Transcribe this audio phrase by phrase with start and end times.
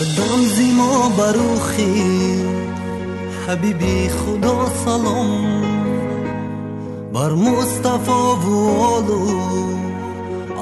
[0.00, 2.44] رمزی ما بروخی
[3.48, 5.62] حبیبی خدا سلام.
[7.12, 9.28] بر مصطفی و آلو.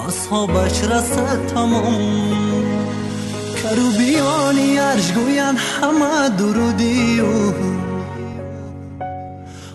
[0.09, 2.33] اصحابش رسد تمام.
[3.63, 7.53] کروبیانی ارج گوین همه درودی و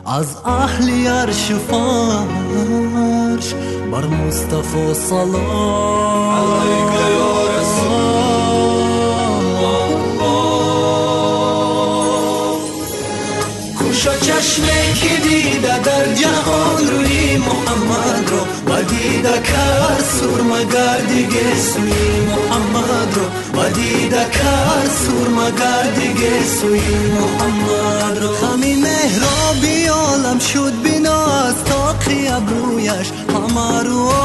[0.09, 3.53] از اهل عرش فرش
[3.91, 6.33] بر مصطفی سلام.
[6.33, 7.36] علیک
[14.21, 19.97] چشمه که دیده در جهان روی محمد رو و دیده کر
[21.07, 21.91] دیگه سوی
[22.27, 23.59] محمد رو.
[23.61, 26.81] و دیده کر دیگه سوی
[27.19, 28.47] محمد رو.
[28.47, 34.16] همین مهرابی عالم شد بنا از تاقی ابرویش همه رو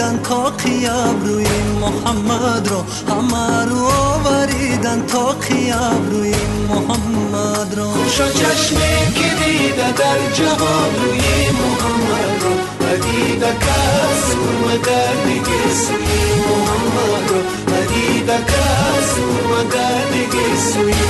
[0.00, 1.46] آوریدن تاقی ابروی
[1.80, 6.34] محمد رو همه رو آوریدن تاقی ابروی
[6.68, 12.50] محمد رو خوشا چشمی که دیده در جهان روی محمد رو
[12.86, 17.38] و دیده کس مگر دیگه سوی محمد رو
[17.74, 19.14] و دیده کس
[19.50, 21.09] مگر دیگه سوی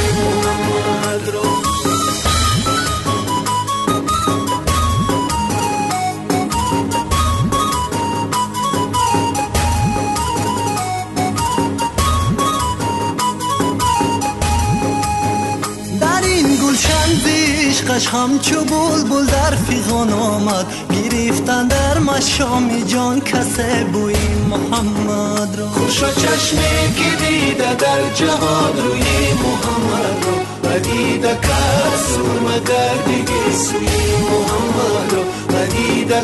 [17.91, 20.67] عشقش همچو بول در فیغان آمد.
[20.93, 24.15] گریفتن در مشام جان کسه بوی
[24.51, 25.69] محمد را.
[25.69, 29.03] خوشا چشمی که دیده در جهان روی
[29.33, 30.41] محمد را.
[30.65, 33.89] و کس مگر دیگه سوی
[34.31, 35.23] محمد را.
[35.49, 35.67] و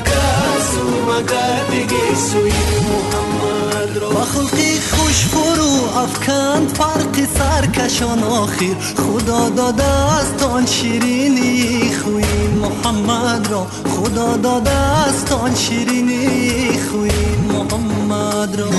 [0.01, 0.71] کس
[1.09, 2.53] مگر دیگه سوی
[2.89, 11.91] محمد را و خلقی خوش فرو افکند فرق سرکشان آخیر خدا داده است آن شیرینی
[12.03, 12.25] خوی
[12.61, 13.67] محمد را.
[13.97, 17.11] خدا داده است آن شیرینی خوی
[17.49, 18.71] محمد را.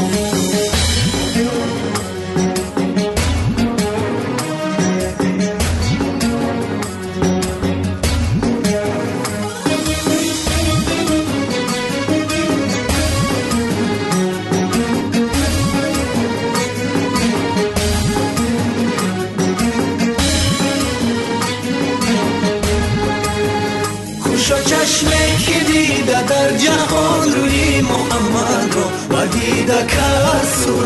[29.68, 30.86] کس سور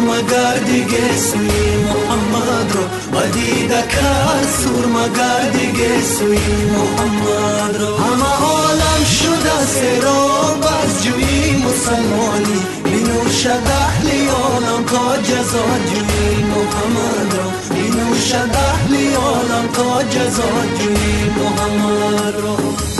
[0.65, 2.83] دیگه سوی محمد رو
[3.81, 4.85] کس سور
[5.51, 6.37] دیگه سوی
[6.75, 16.43] محمد رو همه عالم شده سراب از جوی مسلمانی بینوشد اهلی عالم تا جزا جوی
[16.43, 22.90] محمد رو بینوشد اهلی عالم تا جزا جوی محمد رو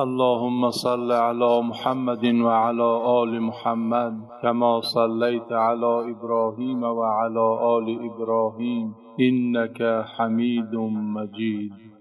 [0.00, 2.88] اللهم صل على محمد وعلى
[3.22, 7.46] آل محمد كما صليت على إبراهيم وعلى
[7.76, 10.74] آل إبراهيم إنك حميد
[11.16, 11.95] مجيد.